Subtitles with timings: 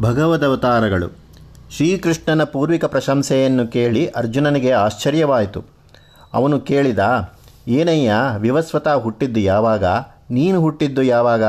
[0.00, 1.08] ಭಗವದವತಾರಗಳು.
[1.70, 5.64] ಶ್ರೀಕೃಷ್ಣನ ಪೂರ್ವಿಕ ಪ್ರಶಂಸೆಯನ್ನು ಕೇಳಿ ಅರ್ಜುನನಿಗೆ ಆಶ್ಚರ್ಯವಾಯಿತು.
[6.34, 6.98] ಅವನು ಕೇಳಿದ,
[7.68, 9.84] ಏನಯ್ಯ, ವಿವಸ್ವತ ಹುಟ್ಟಿದ್ದು ಯಾವಾಗ?
[10.30, 11.42] ನೀನು ಹುಟ್ಟಿದ್ದು ಯಾವಾಗ?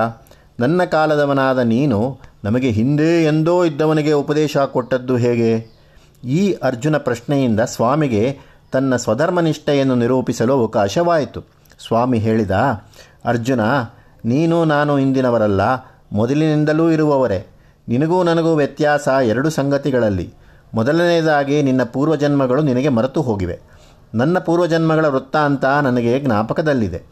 [0.59, 5.75] ನನ್ನ ಕಾಲದವನಾದ ನೀನು ನಮಗೆ ಹಿಂದೆ ಎಂದೋ ಇದ್ದವನಿಗೆ ಉಪದೇಶ ಕೊಟ್ಟದ್ದು ಹೇಗೆ?
[6.23, 8.39] ಈ ಅರ್ಜುನ ಪ್ರಶ್ನೆಯಿಂದ ಸ್ವಾಮಿಗೆ
[8.71, 11.41] ತನ್ನ ಸ್ವಧರ್ಮನಿಷ್ಠೆಯನ್ನು ನಿರೂಪಿಸಲು ಅವಕಾಶವಾಯಿತು.
[11.87, 12.51] ಸ್ವಾಮಿ ಹೇಳಿದ,
[13.25, 13.59] ಅರ್ಜುನ,
[14.25, 15.61] ನೀನು ನಾನು ಇಂದಿನವರಲ್ಲ,
[16.11, 17.54] ಮೊದಲಿನಿಂದಲೂ ಇರುವವರೇ.
[17.87, 20.33] ನಿನಗೂ ನನಗೂ ವ್ಯತ್ಯಾಸ ಎರಡು ಸಂಗತಿಗಳಲ್ಲಿ.
[20.73, 23.59] ಮೊದಲನೆಯದಾಗಿ, ನಿನ್ನ ಪೂರ್ವಜನ್ಮಗಳು ನಿನಗೆ ಮರೆತು ಹೋಗಿವೆ.
[24.15, 27.03] ನನ್ನ ಪೂರ್ವಜನ್ಮಗಳ ವೃತ್ತಾಂತ ನನಗೆ ಜ್ಞಾಪಕದಲ್ಲಿದೆ.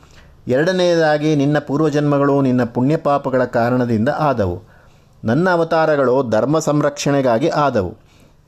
[0.47, 4.61] ಎರಡನೆಯದಾಗಿ, ನಿನ್ನ ಪೂರ್ವಜನ್ಮಗಳು ನಿನ್ನ ಪುಣ್ಯಪಾಪಗಳ ಕಾರಣದಿಂದ ಆದವು.
[5.25, 7.97] ನನ್ನ ಅವತಾರಗಳು ಧರ್ಮ ಸಂರಕ್ಷಣೆಗಾಗಿ ಆದವು.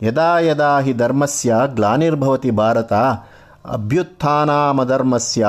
[0.01, 2.93] ಯದಾ ಯದಾ ಹಿ ಧರ್ಮಸ್ಯ ಗ್ಲಾನಿರ್ಭವತಿ ಭಾರತ
[3.69, 5.47] ಅಭ್ಯುತ್ಥಾನಾಮಧರ್ಮಸ್ಯ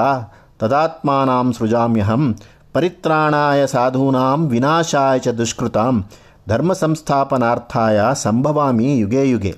[0.58, 2.36] ತದಾತ್ಮಾನಾಂ ಸೃಜಾಮ್ಯಹಂ,
[2.72, 6.04] ಪರಿತ್ರಾಣಾಯ ಸಾಧೂನಾಂ ವಿನಾಶಾಯ ಚ ದುಷ್ಕೃತಾಂ
[6.48, 9.56] ಧರ್ಮ ಸಂಸ್ಥಾಪನಾರ್ಥಾಯ ಸಂಭವಾಮಿ ಯುಗೆ ಯುಗೆ.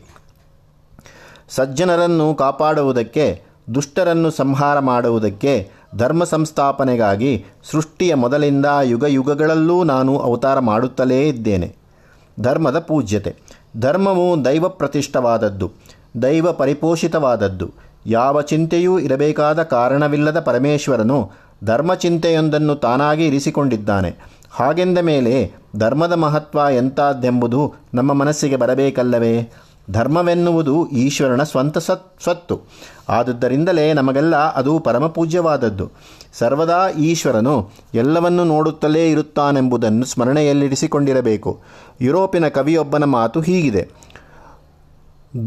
[1.49, 3.43] ಸಜ್ಜನರನ್ನು ಕಾಪಾಡುವುದಕ್ಕೆ,
[3.75, 11.77] ದುಷ್ಟರನ್ನು ಸಂಹಾರ ಮಾಡುವುದಕ್ಕೆ ಧರ್ಮ ಸಂಸ್ಥಾಪನೆಗಾಗಿ ಸೃಷ್ಟಿಯ ಮೊದಲಿಂದ ಯುಗ ಯುಗಗಳಲ್ಲೂ ನಾನು ಅವತಾರ ಮಾಡುತ್ತಲೇ ಇದ್ದೇನೆ.
[12.41, 13.37] ಧರ್ಮದ ಪೂಜ್ಯತೆ.
[13.77, 15.73] ಧರ್ಮವು ದೈವ ಪ್ರತಿಷ್ಠವಾದದ್ದು,
[16.23, 17.71] ದೈವ ಪರಿಪೋಷಿತವಾದದ್ದು.
[18.07, 21.31] ಯಾವ ಚಿಂತೆಯೂ ಇರಬೇಕಾದ ಕಾರಣವಿಲ್ಲದ ಪರಮೇಶ್ವರನು
[21.65, 24.38] ಧರ್ಮಚಿಂತೆಯೊಂದನ್ನು ತಾನಾಗಿ ಇರಿಸಿಕೊಂಡಿದ್ದಾನೆ.
[24.51, 29.53] ಹಾಗೆಂದ ಮೇಲೆ ಧರ್ಮದ ಮಹತ್ವ ಎಂತಾದ್ದೆಂಬುದು ನಮ್ಮ ಮನಸ್ಸಿಗೆ ಬರಬೇಕಲ್ಲವೇ?
[29.91, 32.61] ಧರ್ಮವೆನ್ನುವುದು ಈಶ್ವರನ ಸ್ವಂತ ಸತ್, ಸ್ವತ್ತು.
[33.09, 35.91] ಆದುದರಿಂದಲೇ ನಮಗೆಲ್ಲ ಅದು ಪರಮಪೂಜ್ಯವಾದದ್ದು.
[36.33, 41.61] ಸರ್ವದಾ ಈಶ್ವರನು ಎಲ್ಲವನ್ನೂ ನೋಡುತ್ತಲೇ ಇರುತ್ತಾನೆಂಬುದನ್ನು ಸ್ಮರಣೆಯಲ್ಲಿರಿಸಿಕೊಂಡಿರಬೇಕು.
[42.01, 43.89] ಯುರೋಪಿನ ಕವಿಯೊಬ್ಬನ ಮಾತು ಹೀಗಿದೆ.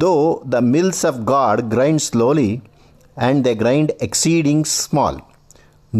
[0.01, 2.63] Though the mills of God grind slowly
[3.17, 5.19] and they grind exceeding small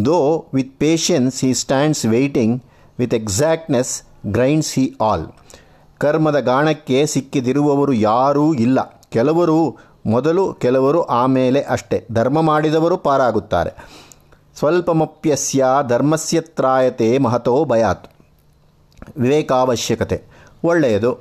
[0.05, 2.63] though with patience he stands waiting
[3.01, 5.27] with exactness grinds he all
[5.97, 9.01] ಕರ್ಮದ ಗಾಣಕ್ಕೆ ಸಿಕ್ಕಿದಿರುವವರು ಯಾರೂ ಇಲ್ಲ.
[9.09, 12.07] ಕೆಲವರು ಮೊದಲು, ಕೆಲವರು ಆಮೇಲೆ ಅಷ್ಟೆ.
[12.11, 13.71] ಧರ್ಮ ಮಾಡಿದವರು ಪಾರಾಗುತ್ತಾರೆ.
[14.57, 18.11] ಸ್ವಲ್ಪಮಪ್ಯಸ್ಯ ಧರ್ಮಸ್ಯತ್ರಾಯತೆ ಮಹತೋ ಭಯಾತ್.
[19.17, 20.23] ವಿವೇಕಾವಶ್ಯಕತೆ.
[20.63, 21.17] ಒಳ್ಳೆಯದು.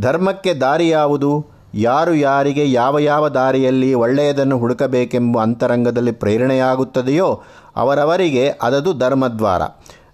[0.00, 1.46] ಧರ್ಮಕ್ಕೆ ದಾರಿ ಯಾವುದು?
[1.74, 7.42] ಯಾರು ಯಾರಿಗೆ, ಯಾವ ಯಾವ ದಾರಿಯಲ್ಲಿ ಒಳ್ಳೆಯದನ್ನು ಹುಡುಕಬೇಕೆಂಬ ಅಂತರಂಗದಲ್ಲಿ ಪ್ರೇರಣೆಯಾಗುತ್ತದೆಯೋ
[7.76, 9.62] ಅವರವರಿಗೆ ಅದದು ಧರ್ಮದ್ವಾರ.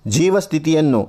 [0.06, 1.08] ಜೀವಸ್ಥಿತಿಯನ್ನು,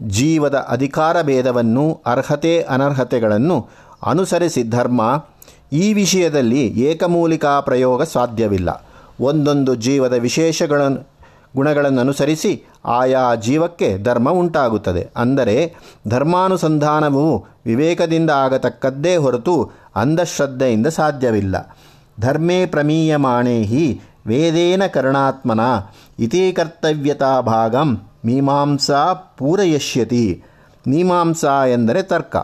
[0.00, 3.68] ಜೀವದ ಅಧಿಕಾರ ಭೇದವನ್ನು ಅರ್ಹತೆ, ಅನರ್ಹತೆಗಳನ್ನು
[4.06, 5.24] ಅನುಸರಿಸಿ ಧರ್ಮ,
[5.72, 8.84] ಈ ವಿಷಯದಲ್ಲಿ ಏಕಮೂಲಿಕಾ ಪ್ರಯೋಗ ಸಾಧ್ಯವಿಲ್ಲ.
[9.20, 11.18] ಒಂದೊಂದು ಜೀವದ ವಿಶೇಷಗಳನ್ನು
[11.56, 15.10] ಗುಣಗಳನ್ನು ಅನುಸರಿಸಿ ಆಯಾ ಜೀವಕ್ಕೆ ಧರ್ಮ ಉಂಟಾಗುತ್ತದೆ.
[15.16, 15.74] ಅಂದರೆ
[16.08, 21.76] ಧರ್ಮಾನುಸಂಧಾನವು ವಿವೇಕದಿಂದ ಆಗತಕ್ಕದ್ದೇ ಹೊರತು ಅಂಧಶ್ರದ್ಧೆಯಿಂದ ಸಾಧ್ಯವಿಲ್ಲ.
[22.20, 25.60] ಧರ್ಮೇ ಪ್ರಮೀಯಮಾಣೇ ಹಿ ವೇದೇನ ಕರ್ಣಾತ್ಮನ
[26.18, 30.42] ಇತಿ ಕರ್ತವ್ಯತಾ ಭಾಗಂ ಮೀಮಾಂಸಾ ಪೂರಯಿಷ್ಯತಿ
[30.88, 32.36] ಮೀಮಾಂಸಾ ಎಂದರೆ ತರ್ಕ,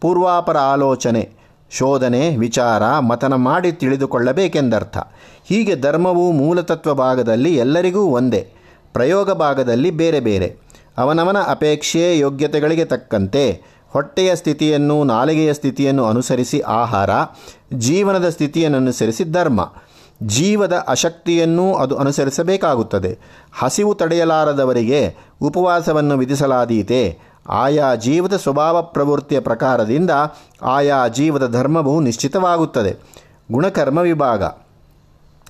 [0.00, 1.30] ಪೂರ್ವಾಪರ ಆಲೋಚನೆ,
[1.70, 4.98] ಶೋಧನೆ, ವಿಚಾರ, ಮತನ ಮಾಡಿ ತಿಳಿದುಕೊಳ್ಳಬೇಕೆಂದರ್ಥ.
[5.44, 8.52] ಹೀಗೆ ಧರ್ಮವು ಮೂಲತತ್ವ ಭಾಗದಲ್ಲಿ ಎಲ್ಲರಿಗೂ ಒಂದೇ,
[8.92, 10.56] ಪ್ರಯೋಗ ಭಾಗದಲ್ಲಿ ಬೇರೆ ಬೇರೆ.
[10.98, 17.10] ಅವನವನ ಅಪೇಕ್ಷೆ ಯೋಗ್ಯತೆಗಳಿಗೆ ತಕ್ಕಂತೆ, ಹೊಟ್ಟೆಯ ಸ್ಥಿತಿಯನ್ನು, ನಾಲಿಗೆಯ ಸ್ಥಿತಿಯನ್ನು ಅನುಸರಿಸಿ ಆಹಾರ,
[17.74, 19.72] ಜೀವನದ ಸ್ಥಿತಿಯನ್ನು ಅನುಸರಿಸಿ ಧರ್ಮ.
[20.22, 23.18] ಜೀವದ ಅಶಕ್ತಿಯನ್ನೂ ಅದು ಅನುಸರಿಸಬೇಕಾಗುತ್ತದೆ.
[23.58, 27.18] ಹಸಿವು ತಡೆಯಲಾರದವರಿಗೆ ಉಪವಾಸವನ್ನು ವಿಧಿಸಲಾದೀತೆ.
[27.48, 30.10] ಆಯಾ ಜೀವದ ಸ್ವಭಾವ ಪ್ರವೃತ್ತಿಯ ಪ್ರಕಾರದಿಂದ
[30.62, 32.96] ಆಯಾ ಜೀವದ ಧರ್ಮವು ನಿಶ್ಚಿತವಾಗುತ್ತದೆ.
[33.52, 34.42] ಗುಣಕರ್ಮ ವಿಭಾಗ.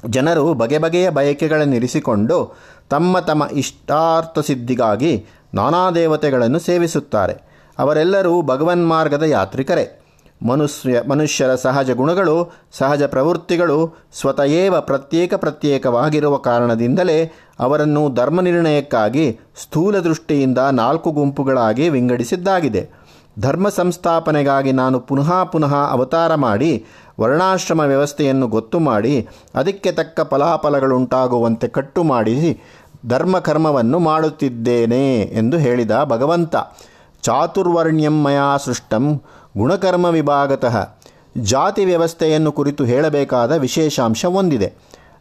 [0.06, 2.56] ಜನರು ಬಗೆ ಬಗೆಯ ಬಯಕೆಗಳನ್ನಿರಿಸಿಕೊಂಡು
[2.91, 7.66] ತಮ್ಮ ತಮ್ಮ ಇಷ್ಟಾರ್ಥ ಸಿದ್ಧಿಗಾಗಿ ನಾನಾ ದೇವತೆಗಳನ್ನು ಸೇವಿಸುತ್ತಾರೆ.
[7.78, 10.00] ಅವರೆಲ್ಲರೂ ಭಗವನ್ಮಾರ್ಗದ ಯಾತ್ರಿಕರೇ.
[10.43, 20.59] ಮನುಷ್ಯ, ಮನುಷ್ಯರ ಸಹಜ ಗುಣಗಳು, ಸಹಜ ಪ್ರವೃತ್ತಿಗಳು ಸ್ವತಯೇವ ಪ್ರತ್ಯೇಕ ಪ್ರತ್ಯೇಕವಾಗಿರುವ ಕಾರಣದಿಂದಲೇ ಅವರನ್ನು ಧರ್ಮ ನಿರ್ಣಯಕ್ಕಾಗಿ ಸ್ಥೂಲ ದೃಷ್ಟಿಯಿಂದ
[20.59, 22.91] ನಾಲ್ಕು ಗುಂಪುಗಳಾಗಿ ವಿಂಗಡಿಸಿದ್ದಾಗಿದೆ.
[23.39, 26.84] ಧರ್ಮ ಸಂಸ್ಥಾಪನೆಗಾಗಿ ನಾನು ಪುನಃ ಪುನಃ ಅವತಾರ ಮಾಡಿ,
[27.21, 32.62] ವರ್ಣಾಶ್ರಮ ವ್ಯವಸ್ಥೆಯನ್ನು ಗೊತ್ತು ಮಾಡಿ, ಅದಕ್ಕೆ ತಕ್ಕ ಫಲಾಫಲಗಳುಂಟಾಗುವಂತೆ ಕಟ್ಟು ಮಾಡಿಸಿ
[33.07, 36.57] ಧರ್ಮಕರ್ಮವನ್ನು ಮಾಡುತ್ತಿದ್ದೇನೆ ಎಂದು ಹೇಳಿದ ಭಗವಂತ.
[37.22, 39.22] ಚಾತುರ್ವರ್ಣ್ಯಂ ಮಯಾ ಸೃಷ್ಟಂ
[39.58, 40.94] ಗುಣಕರ್ಮ ವಿಭಾಗತಃ
[41.38, 44.72] ಜಾತಿ ವ್ಯವಸ್ಥೆಯನ್ನು ಕುರಿತು ಹೇಳಬೇಕಾದ ವಿಶೇಷಾಂಶ ಹೊಂದಿದೆ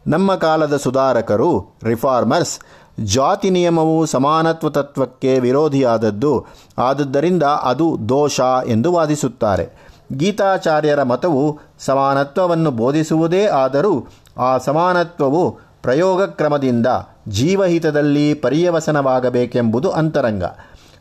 [0.08, 2.60] ನಮ್ಮ ಕಾಲದ ಸುಧಾರಕರು, ರಿಫಾರ್ಮರ್ಸ್,
[3.06, 6.46] ಜಾತಿ ನಿಯಮವು ಸಮಾನತ್ವ ತತ್ವಕ್ಕೆ ವಿರೋಧಿಯಾದದ್ದು.
[6.78, 9.70] ಆದುದರಿಂದ ಅದು ದೋಷ ಎಂದು ವಾದಿಸುತ್ತಾರೆ.
[10.18, 15.52] ಗೀತಾಚಾರ್ಯರ ಮತವು ಸಮಾನತ್ವವನ್ನು ಬೋಧಿಸುವುದೇ ಆದರೂ ಆ ಸಮಾನತ್ವವು
[15.84, 16.88] ಪ್ರಯೋಗ ಕ್ರಮದಿಂದ
[17.28, 20.44] ಜೀವಹಿತದಲ್ಲಿ ಪರ್ಯವಸನವಾಗಬೇಕೆಂಬುದು ಅಂತರಂಗ.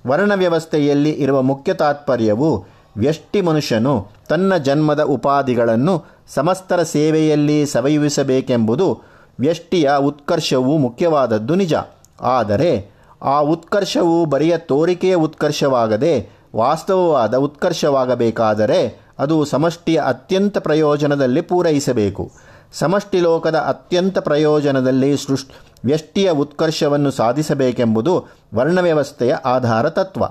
[0.06, 6.04] ವರ್ಣ ವ್ಯವಸ್ಥೆಯಲ್ಲಿ ಇರುವ ಮುಖ್ಯ ತಾತ್ಪರ್ಯವು ವ್ಯಷ್ಟಿ ಮನುಷ್ಯನು ತನ್ನ ಜನ್ಮದ ಉಪಾಧಿಗಳನ್ನು
[6.34, 9.00] ಸಮಸ್ತರ ಸೇವೆಯಲ್ಲಿ ಸವಯುವಿಸಬೇಕೆಂಬುದು
[9.40, 11.74] ವ್ಯಷ್ಟಿಯ ಉತ್ಕರ್ಷವು ಮುಖ್ಯವಾದದ್ದು ನಿಜ.
[12.20, 12.90] ಆದರೆ
[13.22, 16.12] ಆ ಉತ್ಕರ್ಷವು ಬರಿಯ ತೋರಿಕೆಯ ಉತ್ಕರ್ಷವಾಗದೆ
[16.56, 18.80] ವಾಸ್ತವವಾದ ಉತ್ಕರ್ಷವಾಗಬೇಕಾದರೆ
[19.18, 22.30] ಅದು ಸಮಷ್ಟಿಯ ಅತ್ಯಂತ ಪ್ರಯೋಜನದಲ್ಲಿ ಪೂರೈಸಬೇಕು.
[22.72, 25.44] ಸಮಷ್ಟಿ ಲೋಕದ ಅತ್ಯಂತ ಪ್ರಯೋಜನದಲ್ಲಿ ಸೃಷ್
[25.84, 30.24] ವ್ಯಷ್ಟಿಯ ಉತ್ಕರ್ಷವನ್ನು ಸಾಧಿಸಬೇಕೆಂಬುದು ವರ್ಣವ್ಯವಸ್ಥೆಯ ಆಧಾರ ತತ್ವ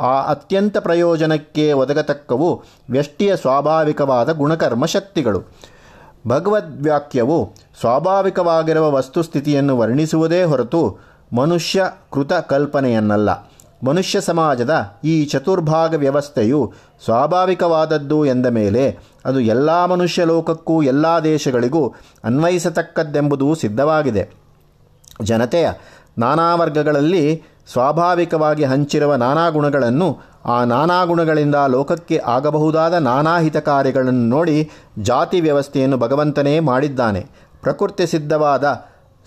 [0.00, 5.42] ಆ ಅತ್ಯಂತ ಪ್ರಯೋಜನಕ್ಕೆ ಒದಗತಕ್ಕವು ವ್ಯಷ್ಟಿಯ ಸ್ವಾಭಾವಿಕವಾದ ಗುಣಕರ್ಮ ಶಕ್ತಿಗಳು.
[6.28, 10.98] ಭಗವದ್ವಾಕ್ಯವು ಸ್ವಾಭಾವಿಕವಾಗಿರುವ ವಸ್ತುಸ್ಥಿತಿಯನ್ನು ವರ್ಣಿಸುವುದೇ ಹೊರತು
[11.32, 13.30] ಮನುಷ್ಯ ಕೃತ ಕಲ್ಪನೆಯನ್ನಲ್ಲ.
[13.86, 16.72] ಮನುಷ್ಯ ಸಮಾಜದ ಈ ಚತುರ್ಭಾಗ ವ್ಯವಸ್ಥೆಯು
[17.04, 21.94] ಸ್ವಾಭಾವಿಕವಾದದ್ದು ಎಂದ ಮೇಲೆ ಅದು ಎಲ್ಲ ಮನುಷ್ಯ ಲೋಕಕ್ಕೂ ಎಲ್ಲ ದೇಶಗಳಿಗೂ
[22.24, 24.30] ಅನ್ವಯಿಸತಕ್ಕದ್ದೆಂಬುದು ಸಿದ್ಧವಾಗಿದೆ.
[25.22, 25.70] ಜನತೆಯ
[26.18, 27.42] ನಾನಾ ವರ್ಗಗಳಲ್ಲಿ
[27.72, 35.98] ಸ್ವಾಭಾವಿಕವಾಗಿ ಹಂಚಿರುವ ನಾನಾ ಗುಣಗಳನ್ನು ಆ ನಾನಾ ಗುಣಗಳಿಂದ ಲೋಕಕ್ಕೆ ಆಗಬಹುದಾದ ನಾನಾ ಹಿತ ಕಾರ್ಯಗಳನ್ನು ನೋಡಿ ಜಾತಿ ವ್ಯವಸ್ಥೆಯನ್ನು
[35.98, 37.26] ಭಗವಂತನೇ ಮಾಡಿದ್ದಾನೆ.
[37.62, 38.84] ಪ್ರಕೃತಿ ಸಿದ್ಧವಾದ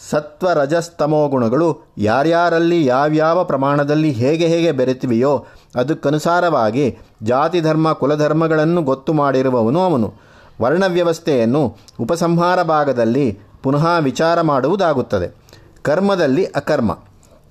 [0.09, 5.45] ಸತ್ವ ರಜಸ್ತಮೋ ಗುಣಗಳು ಯಾರ್ಯಾರಲ್ಲಿ ಯಾವ್ಯಾವ ಪ್ರಮಾಣದಲ್ಲಿ ಹೇಗೆ ಹೇಗೆ ಬೆರೆತಿವೆಯೋ
[5.75, 10.13] ಅದಕ್ಕನುಸಾರವಾಗಿ ಜಾತಿ ಧರ್ಮ ಕುಲಧರ್ಮಗಳನ್ನು ಗೊತ್ತು ಮಾಡಿರುವವನು ಅವನು.
[10.61, 15.35] ವರ್ಣವ್ಯವಸ್ಥೆಯನ್ನು ಉಪಸಂಹಾರ ಭಾಗದಲ್ಲಿ ಪುನಃ ವಿಚಾರ ಮಾಡುವುದಾಗುತ್ತದೆ.
[15.81, 16.91] ಕರ್ಮದಲ್ಲಿ ಅಕರ್ಮ.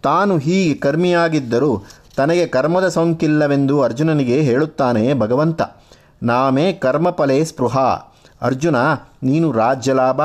[0.06, 1.70] ತಾನು ಹೀಗೆ ಕರ್ಮಿಯಾಗಿದ್ದರೂ
[2.16, 5.62] ತನಗೆ ಕರ್ಮದ ಸೋಂಕಿಲ್ಲವೆಂದು ಅರ್ಜುನನಿಗೆ ಹೇಳುತ್ತಾನೆ ಭಗವಂತ.
[6.22, 7.78] ನಾಮೇ ಕರ್ಮಫಲೇ ಸ್ಪೃಹ.
[8.42, 8.76] ಅರ್ಜುನ,
[9.22, 10.20] ನೀನು ರಾಜ್ಯ ಲಾಭ,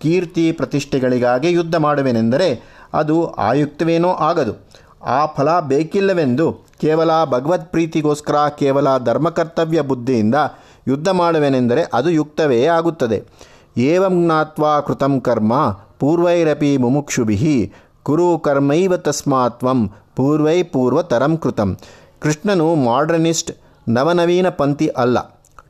[0.00, 2.48] ಕೀರ್ತಿ ಪ್ರತಿಷ್ಠೆಗಳಿಗಾಗಿ ಯುದ್ಧ ಮಾಡುವೆನೆಂದರೆ
[2.94, 4.54] ಅದು ಆಯುಕ್ತವೇನೋ ಆಗದು.
[5.04, 6.46] ಆ ಫಲ ಬೇಕಿಲ್ಲವೆಂದು
[6.80, 10.34] ಕೇವಲ ಭಗವತ್ ಪ್ರೀತಿಗೋಸ್ಕರ ಕೇವಲ ಧರ್ಮಕರ್ತವ್ಯ ಬುದ್ಧಿಯಿಂದ
[10.88, 13.18] ಯುದ್ಧ ಮಾಡುವೆನೆಂದರೆ ಅದು ಯುಕ್ತವೇ ಆಗುತ್ತದೆ.
[13.76, 15.52] ಏವಂ ಜ್ಞಾತ್ವಾ ಕೃತಂ ಕರ್ಮ,
[15.98, 17.72] ಪೂರ್ವೈರಪಿ ಮುಮುಕ್ಷುಭಿ.
[18.08, 19.80] ಕುರು ಕರ್ಮೈವ ತಸ್ಮಾತ್ವಂ
[20.16, 21.70] ಪೂರ್ವೈ ಪೂರ್ವತರಂ ಕೃತಂ
[22.22, 23.50] ಕೃಷ್ಣನು ಮಾಡರ್ನಿಸ್ಟ್
[23.88, 25.18] ನವನವೀನ ಪಂಥಿ ಅಲ್ಲ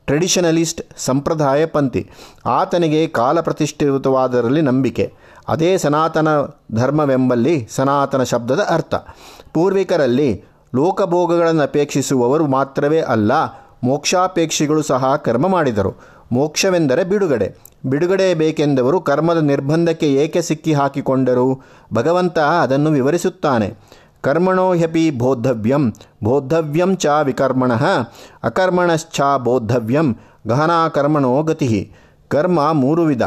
[0.07, 2.03] ಟ್ರೆಡಿಷನಲಿಸ್ಟ್ ಸಂಪ್ರದಾಯ ಪಂಥಿ
[2.47, 5.05] ಆತನಿಗೆ ಕಾಲ ಪ್ರತಿಷ್ಠಿತವಾದರಲ್ಲಿ ನಂಬಿಕೆ
[5.49, 6.29] ಅದೇ ಸನಾತನ
[6.75, 8.95] ಧರ್ಮವೆಂಬಲ್ಲಿ ಸನಾತನ ಶಬ್ದದ ಅರ್ಥ
[9.55, 10.31] ಪೂರ್ವಿಕರಲ್ಲಿ
[10.75, 13.33] ಲೋಕಭೋಗಗಳನ್ನು ಅಪೇಕ್ಷಿಸುವವರು ಮಾತ್ರವೇ ಅಲ್ಲ,
[13.85, 15.93] ಮೋಕ್ಷಾಪೇಕ್ಷಿಗಳು ಸಹ ಕರ್ಮ ಮಾಡಿದರು।
[16.33, 17.49] ಮೋಕ್ಷವೆಂದರೆ ಬಿಡುಗಡೆ।
[17.87, 21.61] ಬಿಡುಗಡೆ ಬೇಕೆಂದವರು ಕರ್ಮದ ನಿರ್ಬಂಧಕ್ಕೆ ಏಕೆ ಸಿಕ್ಕಿ ಹಾಕಿಕೊಂಡರು?
[21.95, 23.75] ಭಗವಂತ ಅದನ್ನು ವಿವರಿಸುತ್ತಾನೆ.
[24.21, 25.93] ಕರ್ಮಣೋ ಹ್ಯಪಿ ಬೋದ್ಧವ್ಯಂ.
[26.25, 27.73] ಬೋದ್ಧವ್ಯಂ ಚ ವಿಕರ್ಮಣ.
[28.43, 30.17] ಅಕರ್ಮಣಶ್ಚ ಬೋದ್ಧವ್ಯಂ.
[30.49, 31.93] ಗಹನಾ ಕರ್ಮಣೋ ಗತಿ.
[32.29, 33.23] ಕರ್ಮ ಮೂರು ವಿಧ.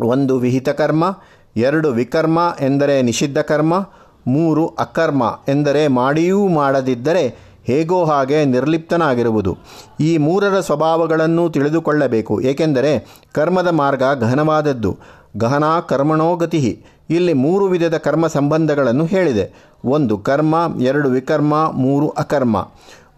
[0.00, 1.18] ಒಂದು ವಿಹಿತ ಕರ್ಮ,
[1.56, 3.88] ಎರಡು ವಿಕರ್ಮ ಎಂದರೆ ನಿಷಿದ್ಧ ಕರ್ಮ,
[4.26, 9.58] ಮೂರು ಅಕರ್ಮ ಎಂದರೆ ಮಾಡಿಯೂ ಮಾಡದಿದ್ದರೆ ಹೇಗೋ ಹಾಗೆ ನಿರ್ಲಿಪ್ತನಾಗಿರುವುದು.
[10.00, 12.40] ಈ ಮೂರರ ಸ್ವಭಾವಗಳನ್ನು ತಿಳಿದುಕೊಳ್ಳಬೇಕು.
[12.40, 14.98] ಏಕೆಂದರೆ ಕರ್ಮದ ಮಾರ್ಗ ಗಹನವಾದದ್ದು
[15.36, 19.70] ಗಹನ ಕರ್ಮಣೋ ಗತಿ ಇಲ್ಲಿ ಮೂರು ವಿಧದ ಕರ್ಮ ಸಂಬಂಧಗಳನ್ನು ಹೇಳಿದೆ.
[19.84, 22.68] ಒಂದು ಕರ್ಮ, ಎರಡು ವಿಕರ್ಮ, ಮೂರು ಅಕರ್ಮ.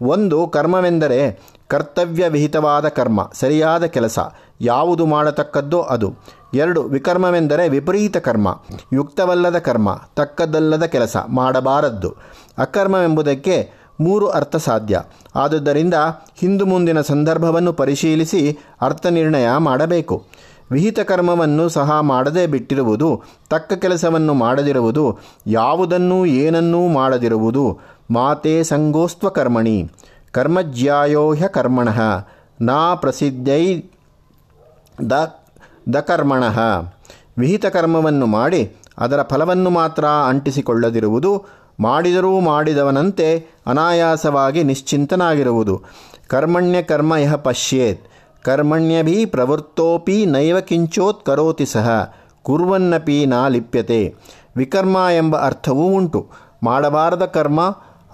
[0.01, 4.19] ಒಂದು ಕರ್ಮವೆಂದರೆ ಕರ್ತವ್ಯ ವಿಹಿತವಾದ ಕರ್ಮ, ಸರಿಯಾದ ಕೆಲಸ,
[4.61, 6.13] ಯಾವುದು ಮಾಡತಕ್ಕದ್ದೋ ಅದು.
[6.53, 8.59] ಎರಡು ವಿಕರ್ಮವೆಂದರೆ ವಿಪರೀತ ಕರ್ಮ,
[8.93, 12.15] ಯುಕ್ತವಲ್ಲದ ಕರ್ಮ, ತಕ್ಕದ್ದಲ್ಲದ ಕೆಲಸ, ಮಾಡಬಾರದ್ದು.
[12.57, 15.01] ಅಕರ್ಮವೆಂಬುದಕ್ಕೆ ಮೂರು ಅರ್ಥ ಸಾಧ್ಯ.
[15.35, 15.93] ಆದುದರಿಂದ
[16.35, 20.25] ಹಿಂದು ಮುಂದಿನ ಸಂದರ್ಭವನ್ನು ಪರಿಶೀಲಿಸಿ ಅರ್ಥ ನಿರ್ಣಯ ಮಾಡಬೇಕು.
[20.71, 27.79] ವಿಹಿತ ಕರ್ಮವನ್ನು ಸಹ ಮಾಡದೇ ಬಿಟ್ಟಿರುವುದು, ತಕ್ಕ ಕೆಲಸವನ್ನು ಮಾಡದಿರುವುದು, ಯಾವುದನ್ನೂ ಏನನ್ನೂ ಮಾಡದಿರುವುದು,
[28.11, 29.91] ಮಾತೆ ಸಂಗೋಸ್ತ್ವ ಕರ್ಮಣಿ.
[30.31, 31.89] ಕರ್ಮಜ್ಯಾಯೋಹ್ಯ ಕರ್ಮಣ,
[32.61, 33.83] ನಾ ಪ್ರಸಿದ್ಧೈ
[35.09, 35.35] ದ
[35.93, 36.43] ದಕರ್ಮಣ
[37.37, 41.45] ವಿಹಿತ ಕರ್ಮವನ್ನು ಮಾಡಿ ಅದರ ಫಲವನ್ನು ಮಾತ್ರ ಅಂಟಿಸಿಕೊಳ್ಳದಿರುವುದು
[41.79, 45.81] ಮಾಡಿದರೂ ಮಾಡಿದವನಂತೆ ಅನಾಯಾಸವಾಗಿ ನಿಶ್ಚಿಂತನಾಗಿರುವುದು.
[46.27, 48.07] ಕರ್ಮಣ್ಯ ಕರ್ಮ ಯಹ ಪಶ್ಯೇತ್.
[48.43, 52.13] ಕರ್ಮಣ್ಯಭಿ ಪ್ರವೃತ್ತೋಪಿ ನೈವ ಕಿಂಚೋತ್ ಕರೋತಿ ಸಹ.
[52.43, 54.15] ಕುರ್ವನ್ನಪಿ ನಾ ಲಿಪ್ಯತೆ.
[54.57, 56.27] ವಿಕರ್ಮ ಎಂಬ ಅರ್ಥವೂ ಉಂಟು.
[56.63, 57.61] ಮಾಡಬಾರದ ಕರ್ಮ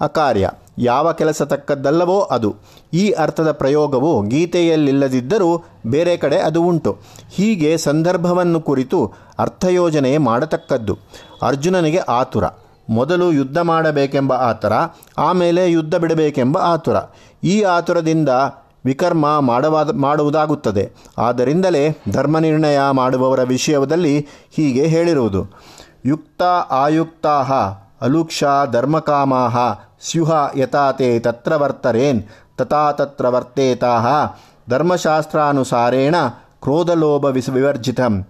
[0.00, 0.50] ಅಕಾರ್ಯ.
[0.78, 2.56] ಯಾವ ಕೆಲಸ ತಕ್ಕದ್ದಲ್ಲವೋ ಅದು.
[2.92, 6.98] ಈ ಅರ್ಥದ ಪ್ರಯೋಗವು ಗೀತೆಯಲ್ಲಿಲ್ಲದಿದ್ದರೂ ಬೇರೆ ಕಡೆ ಅದು ಉಂಟು.
[7.30, 10.98] ಹೀಗೆ ಸಂದರ್ಭವನ್ನು ಕುರಿತು ಅರ್ಥಯೋಜನೆ ಮಾಡತಕ್ಕದ್ದು.
[11.42, 12.44] ಅರ್ಜುನನಿಗೆ ಆತುರ.
[12.90, 14.72] ಮೊದಲು ಯುದ್ಧ ಮಾಡಬೇಕೆಂಬ ಆತುರ,
[15.18, 16.96] ಆಮೇಲೆ ಯುದ್ಧ ಬಿಡಬೇಕೆಂಬ ಆತುರ.
[17.44, 18.28] ಈ ಆತುರದಿಂದ
[18.84, 20.92] ವಿಕರ್ಮ ಮಾಡವಾದ, ಮಾಡುವುದಾಗುತ್ತದೆ.
[21.18, 25.46] ಆದ್ದರಿಂದಲೇ ಧರ್ಮ ನಿರ್ಣಯ ಮಾಡುವವರ ವಿಷಯದಲ್ಲಿ ಹೀಗೆ ಹೇಳಿರುವುದು.
[26.04, 27.42] ಯುಕ್ತ ಆಯುಕ್ತಾ
[28.00, 29.56] ಅಲುಕ್ಷ ಧರ್ಮಕಾಮಾಹ
[30.10, 32.22] ಸ್ಯುಹ ಯಥಾತೆ ತತ್ರ ವರ್ತರೇನ್
[32.56, 33.98] ತಥಾ ತತ್ರ ವರ್ತೇತಾ
[34.70, 36.14] ಧರ್ಮಶಾಸ್ತ್ರಾನುಸಾರೇಣ
[36.62, 38.26] ಕ್ರೋಧಲೋಭ ವಿಸ್, ವಿವರ್ಜಿತಂ.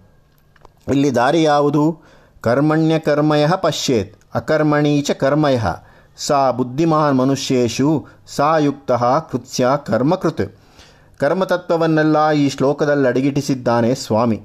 [0.88, 1.99] ಇಲ್ಲಿ ದಾರಿ ಯಾವುದು
[2.40, 4.23] ಕರ್ಮಣ್ಯ ಕರ್ಮಯ ಪಶ್ಯೇತ್.
[4.34, 5.58] ಅಕರ್ಮಣಿ ಚ ಕರ್ಮಯ
[6.16, 8.92] ಸಾ ಬುದ್ಧಿಮಾನ್ ಮನುಷ್ಯೇಶು ಸಾ ಯುಕ್ತ
[9.30, 10.56] ಕೃತ್ಯ ಕರ್ಮಕೃತ್
[11.20, 14.42] ಕರ್ಮತತ್ವವನ್ನೆಲ್ಲ ಈ ಶ್ಲೋಕದಲ್ಲಿ ಅಡಿಗಿಟ್ಟಿಸಿದ್ದಾನೆ ಸ್ವಾಮಿ।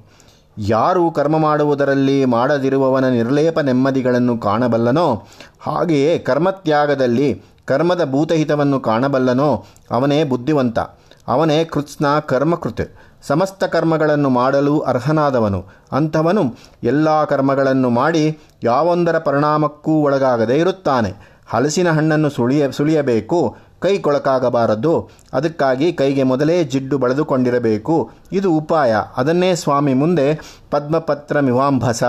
[0.58, 5.24] ಯಾರು ಕರ್ಮ ಮಾಡುವುದರಲ್ಲಿ ಮಾಡದಿರುವವನ ನಿರ್ಲೇಪ ನೆಮ್ಮದಿಗಳನ್ನು ಕಾಣಬಲ್ಲನೋ,
[5.62, 10.80] ಹಾಗೆಯೇ ಕರ್ಮತ್ಯಾಗದಲ್ಲಿ ಕರ್ಮದ ಭೂತಹಿತವನ್ನು ಕಾಣಬಲ್ಲನೋ, ಅವನೇ ಬುದ್ಧಿವಂತ।
[11.28, 15.66] ಅವನೇ ಕೃತ್ಸ್ನ ಕರ್ಮಕೃತ್। ಸಮಸ್ತ ಕರ್ಮಗಳನ್ನು ಮಾಡಲು ಅರ್ಹನಾದವನು.
[15.92, 16.42] ಅಂಥವನು
[16.84, 21.40] ಎಲ್ಲ ಕರ್ಮಗಳನ್ನು ಮಾಡಿ ಯಾವೊಂದರ ಪರಿಣಾಮಕ್ಕೂ ಒಳಗಾಗದೆ ಇರುತ್ತಾನೆ.
[21.48, 25.10] ಹಲಸಿನ ಹಣ್ಣನ್ನು ಸುಳಿಯ, ಸುಳಿಯಬೇಕು, ಕೈ ಕೊಳಕಾಗಬಾರದು.
[25.34, 28.12] ಅದಕ್ಕಾಗಿ ಕೈಗೆ ಮೊದಲೇ ಜಿಡ್ಡು ಬಳದುಕೊಂಡಿರಬೇಕು.
[28.32, 28.96] ಇದು ಉಪಾಯ.
[29.18, 30.40] ಅದನ್ನೇ ಸ್ವಾಮಿ ಮುಂದೆ
[30.72, 32.04] ಪದ್ಮಪತ್ರ ಮಿವಾಂಭಸ.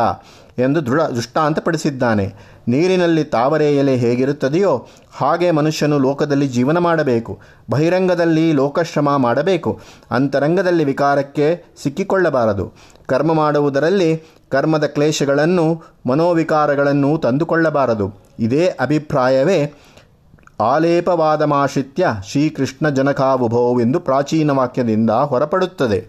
[0.61, 2.35] ಎಂದು ದೃಢ ದೃಷ್ಟಾಂತಪಡಿಸಿದ್ದಾನೆ.
[2.69, 7.41] ನೀರಿನಲ್ಲಿ ತಾವರೆ ಎಲೆ ಹೇಗಿರುತ್ತದೆಯೋ ಹಾಗೆ ಮನುಷ್ಯನು ಲೋಕದಲ್ಲಿ ಜೀವನ ಮಾಡಬೇಕು.
[7.71, 9.81] ಬಹಿರಂಗದಲ್ಲಿ ಲೋಕಶ್ರಮ ಮಾಡಬೇಕು.
[10.11, 12.73] ಅಂತರಂಗದಲ್ಲಿ ವಿಕಾರಕ್ಕೆ ಸಿಕ್ಕಿಕೊಳ್ಳಬಾರದು.
[13.07, 18.13] ಕರ್ಮ ಮಾಡುವುದರಲ್ಲಿ ಕರ್ಮದ ಕ್ಲೇಶಗಳನ್ನು, ಮನೋವಿಕಾರಗಳನ್ನು ತಂದುಕೊಳ್ಳಬಾರದು.
[18.39, 19.75] ಇದೇ ಅಭಿಪ್ರಾಯವೇ
[20.61, 26.07] ಆಲೇಪವಾದಮಾಶ್ರಿತ್ಯ ಶ್ರೀಕೃಷ್ಣ ಜನಕಾವುಭೋ ಎಂದು ಪ್ರಾಚೀನ ವಾಕ್ಯದಿಂದ ಹೊರಪಡುತ್ತದೆ.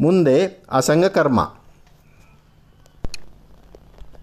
[0.00, 1.54] ಮುಂದೆ ಅಸಂಗಕರ್ಮ.